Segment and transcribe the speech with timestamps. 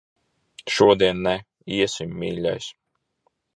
[0.75, 1.35] Šodien ne.
[1.77, 2.73] Iesim, mīļais.